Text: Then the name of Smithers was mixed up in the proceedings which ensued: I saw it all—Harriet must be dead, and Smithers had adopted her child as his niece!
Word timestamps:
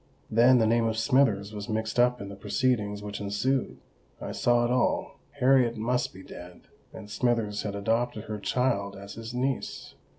Then 0.31 0.57
the 0.57 0.65
name 0.65 0.85
of 0.87 0.97
Smithers 0.97 1.53
was 1.53 1.69
mixed 1.69 1.99
up 1.99 2.19
in 2.19 2.29
the 2.29 2.35
proceedings 2.35 3.03
which 3.03 3.21
ensued: 3.21 3.77
I 4.19 4.31
saw 4.31 4.65
it 4.65 4.71
all—Harriet 4.71 5.77
must 5.77 6.11
be 6.11 6.23
dead, 6.23 6.61
and 6.91 7.07
Smithers 7.07 7.61
had 7.61 7.75
adopted 7.75 8.23
her 8.23 8.39
child 8.39 8.95
as 8.95 9.13
his 9.13 9.35
niece! 9.35 9.93